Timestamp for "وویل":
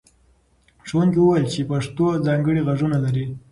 1.21-1.45